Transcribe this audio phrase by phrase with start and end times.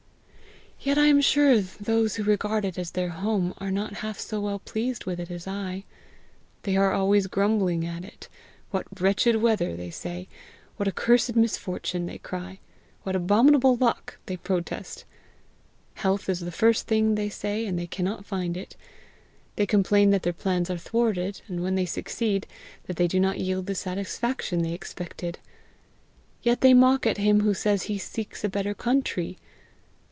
[0.83, 4.41] Yet I am sure those who regard it as their home, are not half so
[4.41, 5.83] well pleased with it as I.
[6.63, 8.27] They are always grumbling at it.
[8.71, 10.27] 'What wretched weather!' they say.
[10.77, 12.57] 'What a cursed misfortune!' they cry.
[13.03, 15.05] 'What abominable luck!' they protest.
[15.93, 18.75] Health is the first thing, they say, and cannot find it.
[19.57, 22.47] They complain that their plans are thwarted, and when they succeed,
[22.87, 25.37] that they do not yield the satisfaction they expected.
[26.41, 29.37] Yet they mock at him who says he seeks a better country!